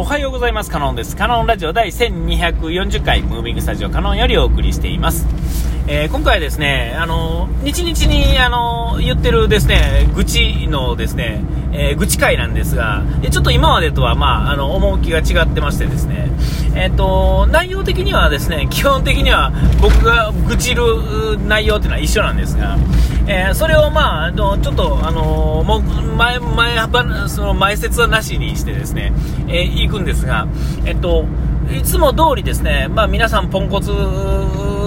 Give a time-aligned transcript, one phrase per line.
[0.00, 0.70] おはようございます。
[0.70, 1.16] カノンです。
[1.16, 5.26] カノンラジオ第1240回、ムービングスタジオカノンよりお送りしています。
[5.88, 11.42] えー、今回はですね、あの、日々に、あの、言ってるですね、愚痴のですね、
[11.72, 16.30] えー、愚痴会なんですが、ちょっと今までとは、まあ、あの、趣が違ってましてですね、
[16.74, 20.84] えっ、ー、と、内容的にはですね、基本的には僕が愚痴る
[21.46, 22.76] 内容っていうのは一緒なんですが、
[23.26, 25.82] えー、それをまあ、あのちょっと、あのもう
[26.16, 29.12] 前、前、その前説はなしにしてですね、
[29.48, 30.46] え、行くんですが、
[30.86, 31.26] えっと、
[31.70, 33.90] いつも通りですね、まあ皆さんポンコツ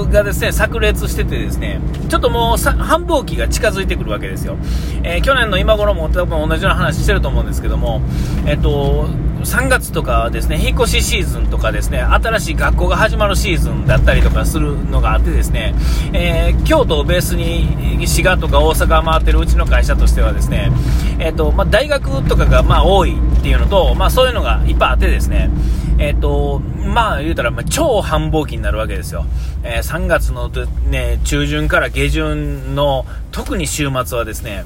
[0.05, 1.79] がですね、炸裂しててですね、
[2.09, 4.57] ちょっともう繁忙期が近づいてくるわけですよ。
[5.03, 8.01] えー、去年の今頃も多分同じような話してると思うんですけども、
[8.45, 9.07] えっと、
[9.43, 15.73] 3月とかですね、引っ越しシーズンとかですね、新しい学校が始まるシーズンだったりとかするのがあってですね、
[16.13, 20.71] えー、京都をベースに滋賀とか大阪を回ってるうちの会社としてはですね、
[21.19, 25.49] えっ、ー、と、まあ、大学とかがまあ多いっていうのと、まあそういうのがいっぱいあってですね、
[25.97, 29.25] えっ、ー、と、まあ言うたら、ま、超繁忙期になるわけですよ。
[29.63, 30.49] えー、3月の、
[30.89, 34.65] ね、中旬から下旬の特に週末はですね、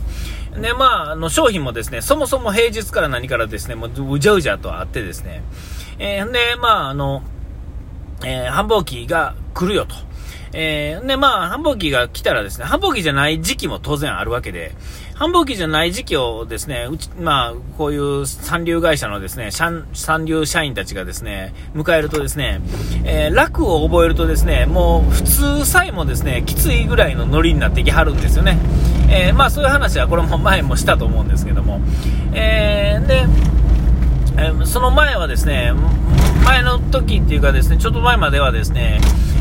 [0.60, 5.44] で、まあ、あの、商品もですね、そもそも平日から何からですね、もう、うじゃうじゃとあってですね、
[6.00, 7.24] えー、で、まあ、あの、
[8.24, 9.96] えー、繁忙期が来るよと。
[10.54, 14.74] えー、で、まあ、繁忙期が来たらですね、繁忙期じゃない時期も当然あるわけで、
[15.16, 22.60] 繁忙期じゃない時期をですね、うち、まあ、こういう三流会社のですね、三流社員たちがですね、迎えるとですね、
[23.06, 28.58] えー、楽を覚えるとですね、もう普通さえもですね、きついぐらいのノリになってきはるんですよね。
[29.10, 31.80] えー、まあ、そういう話はこれも前もしたと思うんですけども、
[32.34, 33.26] えー、で、
[34.38, 35.72] えその前はですね、
[36.46, 39.00] 前の時っていうかですね、ちょっと前まではですね、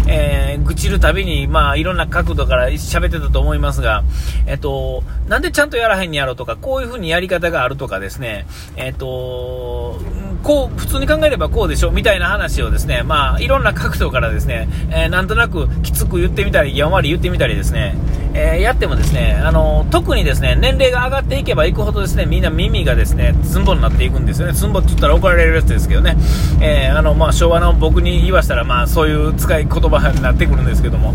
[0.09, 4.05] えー、愚痴るたびに、まあ、いろんな角度から喋ってたと思いますが、
[4.47, 10.01] えっと、なんでちゃんとやらへんにやろうとか、こういう風にやり方があるとかですね、えっと、
[10.45, 17.97] こう、普通に考えればこうでしょみたいな話をですね、まあ、いろんな角度からですね、えー、なんとなくきつく言ってみたり、やんわり言ってみたりですね、
[18.35, 24.53] えー、やってもですね、あの、特にですね、年齢が上がっていけばいくほどですね、みんな耳がですね、ツンボになっていくんですよね。
[24.53, 26.17] ツンボって言ったら怒られるやつですけどね、
[26.61, 31.15] えー、あの、まあ、昭和の僕に言わしたら、まあ、そういう使い言葉になってくるんですけども、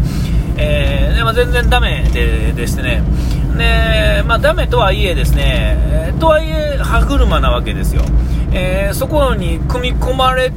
[0.58, 3.04] えー、でも全然ダメででしてね、
[3.58, 8.02] で、まあ、ダメとはいえですね、とはいえ歯車なわけですよ。
[8.52, 10.52] えー、そこに組み込まれ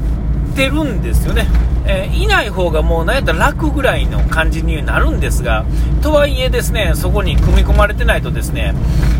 [0.54, 1.46] てるんですよね。
[1.84, 5.64] えー、いない方がもうなんやったら楽ぐらいの感じになるんですが、
[6.00, 8.74] とはいえですね、そこに組み込まれてないとですね、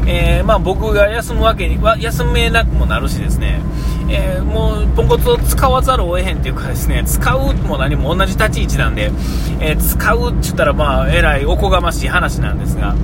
[0.07, 3.61] えー、まあ、僕が休むわけには、休めなくもなるしですね、
[4.09, 9.11] えー、もうポンコツを使わざるを得へんっていうかですね、使うも何も同じ立ち位置なんで、
[9.61, 12.95] え使うって言ったらまあ、えらいおこがましい話なんですが、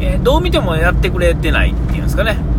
[0.00, 2.49] えどう見てもやってくれてないっていうんですかね。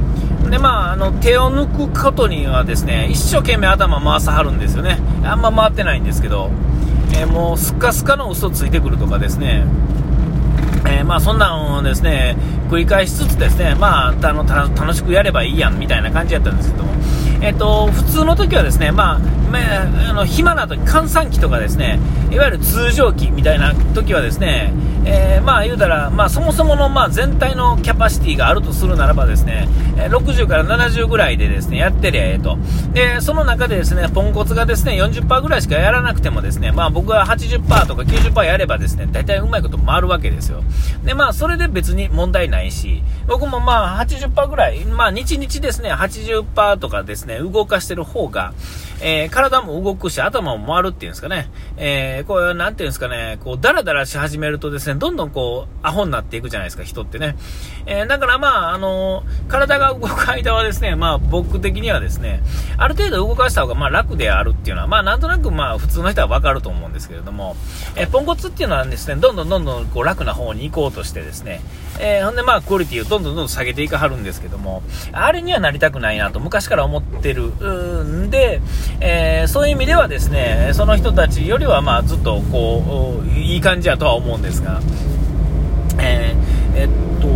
[0.52, 5.00] で、まあ、あの、手を抜くことにはですね、一生懸命頭回さはるんですよね。
[5.24, 6.52] あんま回ってないんですけど、
[7.14, 9.64] えー、もうスカスカの嘘ついてくるとかですね、
[10.86, 12.36] えー、まあそんなんをですね、
[12.70, 16.92] 繰り返しつつですね、まあ、あの楽しくやればいいやんみたいな感じやったんですけども、
[17.42, 19.20] えっ、と、普通の時はですね、まあ、
[19.52, 22.00] まあ、あの暇な時、閑散期とかですね、
[22.32, 24.72] いわゆる通常期みたいな時はですね、
[25.04, 32.58] えー、まあ言うたら、まあそもそものまあ全体のキャパシティがあるとするならばですね、60から70ぐらいでですね、やってりゃええと。
[32.94, 40.64] で、その中でですね、ポンコツがですね、40%ぐらいしかやらなくてもですね、まあ僕は80%とか90%やればですね、大体うまいこと回るわけですよ。
[41.04, 48.54] で、まあそれで別に問題ないし、僕もまあ80%ぐらい、まあ日々ですね、80%とかですね、動かしてる方が、
[49.02, 51.50] えー、体も動くし、頭も回るっていうんですかね。
[51.78, 57.36] えー、こう、なんていうんですかね、こう、ダラダラし始めるとですね、どんどんこう、アホになっていくじゃないですか、人ってね。
[57.88, 62.44] えー、だからまあ、あの体が動く間はですね、まあ、僕的にはですね、
[62.78, 67.56] ある程度動かした方がまあ楽であるっていうのは、まあ、なんとなくまあ、普通の人はわかると思うんですけれども、
[67.96, 71.62] えポンコツっていうのはですね、どんどんどんどんこう、楽な方に行こうとしてですね、
[72.00, 77.52] えほんでまあ、クオリティをどんどんどんどん下げていかはるんですけども、あれにはなりたくないなと昔から思っててる。
[78.26, 78.30] ん。
[78.30, 78.62] で、
[79.00, 84.82] えそういう意味ではですね、その人たちよりはまあ、ずっとこう、いい感じやとは思うんですが、
[86.00, 86.88] えー、えっ
[87.22, 87.28] と、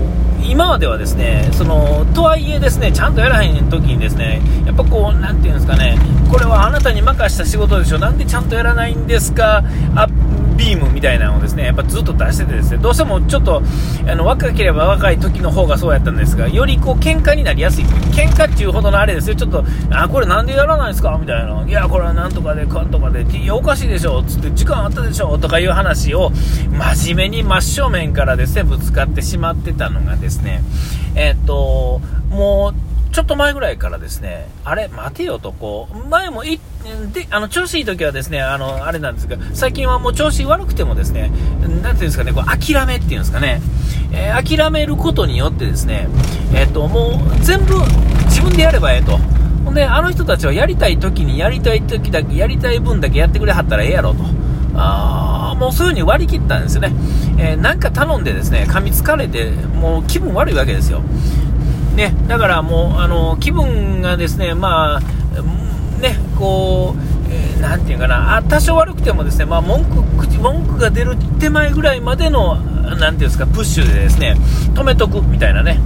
[0.48, 5.98] 今まではですね、その、とはいえですね、ちゃんとやらへん時にですね、やっぱこう、なんていうんですかね、
[6.32, 9.64] これはあなたに任した仕事でしょ、なんでちゃんとやらないんですか、
[9.96, 10.08] あ
[10.58, 13.62] ビームみたいなのをですね、やっぱずっと出しててですね、どうしてもちょっと、
[14.08, 17.86] あの、若ければ若い時の方がそうやったんですが、よりこう、喧嘩になりやすい。
[17.86, 21.18] 喧嘩っていうほどのあれですよ、ちょっと、あ、これなんでやらないんですか？
[21.20, 21.64] みたいな。
[21.68, 26.32] いや、これはなんとかで、かんとかで、いや、おかしいでしょつって、時間あったでしょとかいう話を、
[26.72, 30.64] 真面目に真正面からですね、ぶつかってしまってたのがですね、
[31.16, 32.85] えー、っと、もう、
[33.16, 36.60] ちょっと前ぐらいからですね、あれ、待てよと、こう、前もい、
[37.14, 41.32] で、あの、調子いい時はですね、あの、あれなんですが、最近はもう調子悪くてもですね、
[41.62, 43.62] なんていうんですかね、こう、諦めっていうんですかね、
[44.12, 46.10] えー、諦めることによってですね、
[46.54, 47.76] えっ、ー、と、もう、全部、
[48.26, 49.18] 自分でやればええと。
[49.64, 54.26] ほんで、あの人たちはやりたい時にやりたい時だけ、やりたい分だけやってくれはったらええやろと。
[54.78, 56.92] あもうそういう風に割り切ったんですよね。
[57.38, 61.02] えー、なんか頼んでですね、噛みつかれて、もう気分悪いわけですよ。
[61.96, 65.00] ね、だからもう、あの、気分がですね、まあ、
[66.02, 70.02] ね、こう、えー、なんていうかな、あ多少悪くてもですね、まあ、文句、
[70.40, 74.36] 文句が出る手前ぐらいまでの、なんていうんですか、プッシュでですね、
[74.74, 75.80] 止めとくみたいなね。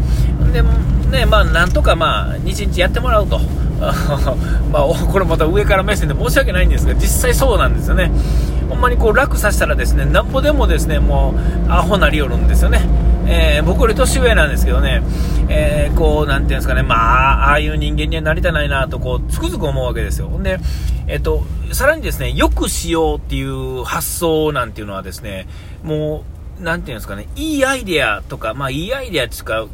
[0.51, 0.63] で、
[1.09, 3.39] ね、まあ、なんとかまあ、日やってもらうと。
[3.79, 8.11] まあ、これまた上から目線で申し訳ないんですが、実際そうなんですよね。
[8.67, 11.33] ほんまにこう楽させたらですね、なんぼでもですね、も
[11.67, 12.81] う、アホなりよるんですよね。
[13.31, 15.03] えー、僕より年上なんですけどね、
[15.49, 20.27] えー、こう、なんていうんですかね、まあ、ああいう人間にはなりたないなと、こう、つくづく思うわけですよ。
[20.29, 20.59] んで、
[21.07, 25.47] えっ、と、さらにですね、よくしようっていう発想なんていうのはですね、
[25.83, 26.23] も
[26.59, 29.67] う、なんていうんですかね、いいアイデアとか、まあ、いいアイデアっていうか、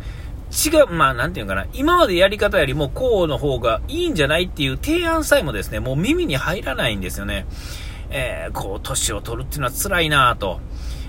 [0.51, 7.45] 違う、まあ、なんていうかな、今までやり方よりもこうの方がいいんじゃないっていう提案さえもですね、もう耳に入らないんですよね。
[8.09, 10.59] えー、こう、年を取るっていうのは辛いなと。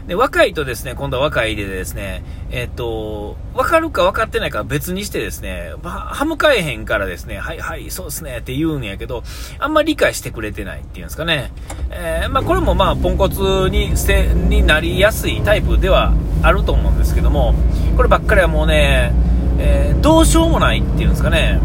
[0.06, 9.25] で、若いとですね、今度は若いでですね、えっ、と、分かるか分かってないか別にしてですね、歯向かえへんからですね、はいはい、そうですねって言うんやけど、
[9.58, 11.50] あんまり理解してくれてないっていうんですかね。
[11.91, 16.12] えー、まあ、これもまあ、ポンコツに、せ、になりやすいタイプでは
[16.43, 17.55] あると思うんですけども、
[17.97, 19.12] こればっかりはもうね、
[19.59, 21.61] えー、どうしようもないっていうんですかね。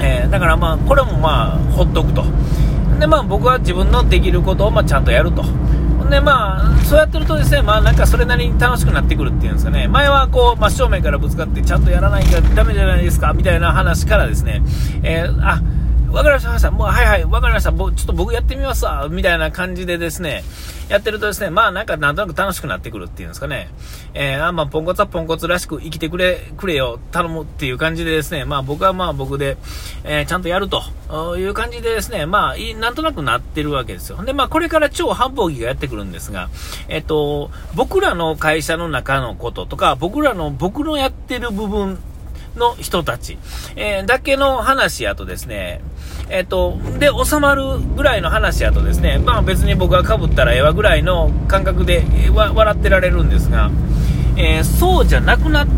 [0.00, 2.24] えー、だからまあ、これもまあ、ほっとくと。
[3.00, 5.44] でまあ、僕は自分のできることをまちゃんとやると。
[6.10, 14.62] でまあ、そうやってるとですね、まあなんかそれなりに楽しくなってくるっていうんですかね、前はこう、真正面からぶつかってちゃんとやらないとダメじゃないですか、みたいな話からですね、
[15.02, 15.60] えー、あ、
[16.14, 20.44] わかりました、もう、はいはい、わかりました、ちょっと僕やってみますわ、みたいな感じでですね、
[20.88, 23.68] やってるとですね、まあなんかなんとなく楽しくなってくるっていうんですかね、
[24.14, 29.56] えー、あまあポンコツはポンコツらしく生きてくれ、くれよ、頼むっていう感じでですね、まあ僕はまあ僕で、
[30.04, 30.84] えー、ちゃんとやると
[31.36, 34.24] いう感じでですね、まあいなんとなくなってるわけですよ。
[34.24, 36.48] で、まあこれから超繁忙期がやってくるんですが、
[36.86, 41.98] えっ、ー、と、僕らの会社の中のこととか、僕らの、僕のやってる部分
[42.56, 43.38] の人たち、
[43.76, 45.80] えー、だけの話やとですね、
[46.30, 53.70] えっ、と、で、収まるぐらいの話やとですね、まあ別に僕がかぶったらええわぐらいの感覚で、笑ってられるんですが、
[54.36, 55.68] えー、そうじゃなくなっ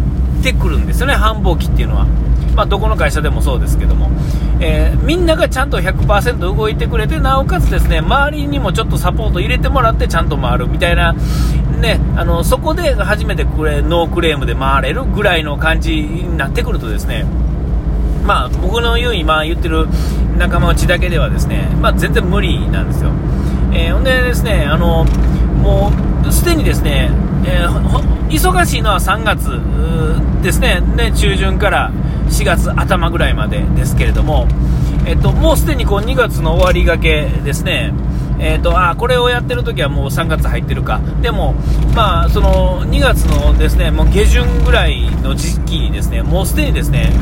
[0.43, 2.07] てくるんですよね、繁忙期っていうのは。
[2.55, 4.11] まあ、どこの会社でもそうですけども、
[4.61, 17.27] えー、みんながちゃんと100%動いてくれて、なおかつですね、周りにもちょっとサポート入れてもらってちゃんと回るみたいな、ね、あの、そこで初めてクレノークレームで回れるぐらいの感じになってくるとですね、
[18.26, 19.87] まあ、僕の言う今言ってる
[20.37, 23.11] 仲間内だけではですね、まあ、全然無理なんですよ。
[23.73, 25.93] えー、ほんでですね、あの、も
[26.26, 27.11] う、すでにですね、
[27.46, 29.61] えー、忙しいのは3月
[30.43, 31.93] ですね、ね、中旬から
[32.28, 34.49] 4月頭ぐらいまでですけれども、
[35.06, 37.93] えっと、もうすでにこう2月の終わりがけですね、
[38.38, 41.55] えーと、あこれをやってる時はもう3月入ってるか、でも、
[41.94, 47.12] まあ、その2月のですねもう下旬ぐらいの時期にですねもうすでにですね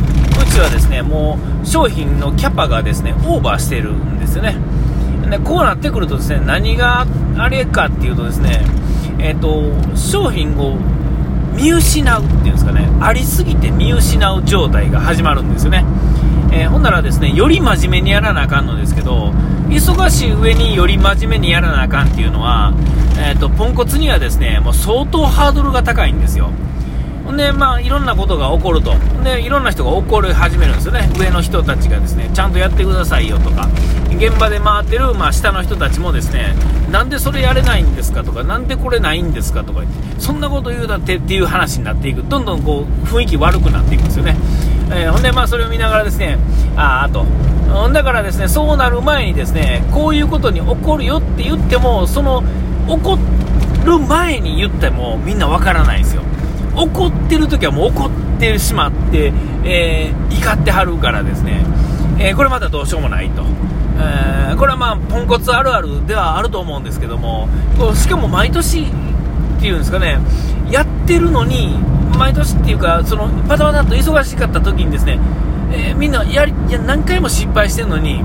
[0.40, 4.56] うちはですねもう商品のキャパがですねオーバーしてるんですよね。
[5.30, 7.06] でこうなってくるとですね何が
[7.36, 8.64] あれかっていうとですね、
[9.18, 10.76] えーと、商品を
[11.56, 15.84] 見失うっていうんですかねありすぎて見失う状態が始まるんですよね。
[16.54, 19.32] えー、ほんならですねより真面目にやらなあかんのですけど
[19.68, 22.72] 忙しい上により真面目にやらなあかんっていうのは、
[23.18, 26.50] えーと、ポンコツにはですねもう相当ハードルが高いんですよ。
[27.24, 28.94] ほんで、まあ、いろんなことが起こると。
[29.24, 31.08] で、いろんな人が怒り始めるんですよね。
[31.18, 33.66] 上の人たちがですね、ちゃんとやってくださいよとか、
[34.10, 36.54] 現場で回ってる、まあ、下の人たちもですね、
[36.90, 39.84] なんでそれやれないんですかとか、なんでこれないんですかとか
[40.18, 42.22] そんなこと言うだってっていう話になっていく。
[42.28, 44.36] どんどんこう、雰囲気悪くなっていくんですよね。
[44.90, 46.38] えー、ほんで、まあ、それを見ながらですね、
[46.76, 47.24] ああと。
[47.92, 52.42] だからですね、そうなる前にですね、こういうことに起こるよって言っても、その、
[52.86, 53.18] 起こ
[53.84, 56.22] る前に言ってもみんなわからないんですよ。
[56.76, 59.32] 怒ってる時はもう怒ってしまって、
[59.64, 61.64] えー、怒ってはるからですね、
[62.18, 63.44] えー、これまたどうしようもないと。
[63.96, 67.48] えー、これはまあ、ポンコツあるあるではあると思うんですけども、
[67.94, 70.18] しかも毎年っていうんですかね、
[70.70, 71.78] やってるのに、
[72.16, 75.18] 毎年っていうか、そのパタパタと忙しかった時にですね、
[75.72, 78.22] えー、みんなやりや何回も失敗してるのに、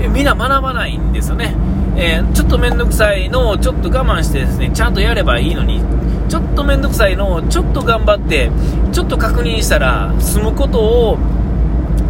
[0.00, 1.56] えー、みんな学ばないんですよね、
[1.96, 5.82] えー、ちょっと面倒くさいのをちょっと我慢してですねちゃんとやればいいのに
[6.28, 8.50] ちょっと面倒くさいのをちょっと頑張って
[8.92, 11.18] ちょっと確認したら済むことを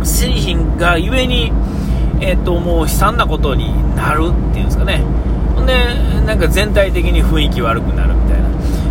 [0.04, 1.52] 製品がゆえに、
[2.20, 5.02] えっ、と、もう悲惨なことになるっていうんですかね。
[5.54, 5.72] ほんで、
[6.26, 8.33] なんか全体的に雰囲気悪くなるみたいな。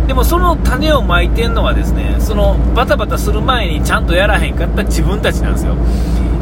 [0.06, 5.74] でもその種をまいてんのはですね、そのバタバタする前にちゃんとやらへんかった自分たちなんですよ。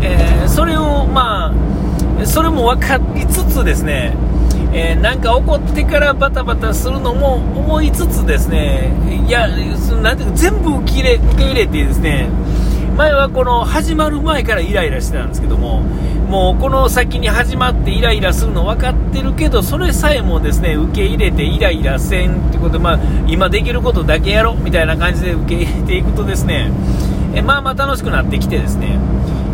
[0.02, 4.14] えー、それをまあ、それも分かりつつですね、
[4.72, 8.92] えー、なんか怒ってからバタバタするのも思いつつですね、
[9.28, 12.28] いや、なんていうか全部受け入れ受け入れてですね、
[12.96, 15.82] 前はこの始まる前からイライラしてたんですけども、
[16.32, 26.72] もうこの先に始まってイライラするの分かってるけど、それさえもですね受け入れてイライラせんってことで、まあ、今できることだけやろみたいな感じで受け入れていくとですね、
[27.34, 28.98] えまあまあ楽しくなってきてですね、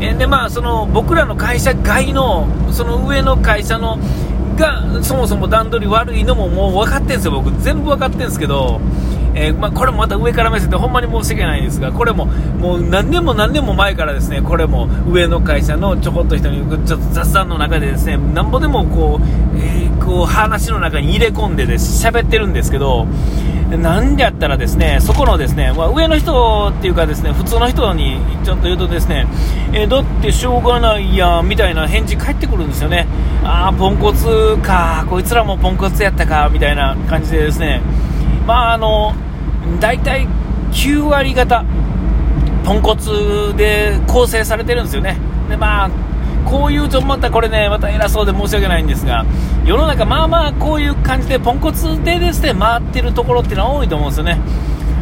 [0.01, 3.99] えでまあその僕らの会社外のその上の会社の
[4.57, 8.81] がそもそも段取り悪いのももう分かってるんですよ、僕、全部分かってるんですけど、
[9.41, 23.07] えー、まあ、これもまた上から目線でほんまに申し訳ないんですが、これももう何年も何年も前からですね、これも上の会社のちょこっと人にちょっと雑談の中でですね、なんぼでもこう、えー、こう話の中に入れ込んでです喋ってるんですけど、
[23.71, 29.27] なんでやったらですね、そこのですね、まあ、上の人っていうかですね、普通の人にちょっと言うとですね、
[29.73, 33.07] えー、だってしょうがないやんみたいな返事返ってくるんですよね。
[33.45, 37.83] ああ、ポンコツか、こいつらもポンコツやったか、みたいな感じでですね、
[38.47, 39.15] まああの、
[39.81, 40.27] 大体
[40.73, 41.65] 9割方、
[42.65, 45.17] ポンコツで構成されてるんですよね。
[45.49, 45.91] で、まあ、
[46.45, 49.25] こういうとまたこれね、また偉そうで申し訳ないんですが、
[49.65, 54.41] 世の中まあまあこういう感じでポンコツでですね、回ってるところっていうのは多いと思うんですよね。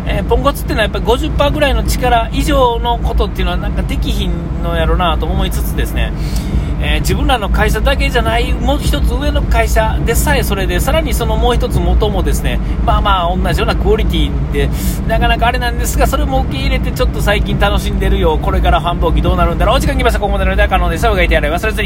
[0.09, 6.13] えー、ポンコツっていうのはやっぱり50%ぐらいの力以上のことっていうのはなんかできひんのやろなと思いつつですね、
[6.81, 14.69] えー、自分らの会社だけじゃないもう一つ上の会社でさえそれでさらにそのもう一つ元もですねまあまあ同じようなクオリティで
[15.09, 20.21] なかなかあれなんですがそれも受け入れてちょっと最近楽しんでるよこれから繁忙期どうなるんだろうお時間来ました。
[20.21, 21.85] ここまでの間可能です、おがいてやれ忘れずに。